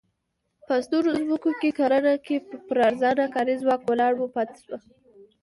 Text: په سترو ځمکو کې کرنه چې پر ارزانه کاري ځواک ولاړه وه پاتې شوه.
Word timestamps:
په 0.65 0.73
سترو 0.85 1.11
ځمکو 1.21 1.51
کې 1.59 1.69
کرنه 1.79 2.13
چې 2.25 2.33
پر 2.67 2.77
ارزانه 2.89 3.25
کاري 3.35 3.55
ځواک 3.61 3.81
ولاړه 3.85 4.15
وه 4.17 4.29
پاتې 4.35 4.57
شوه. 4.65 4.77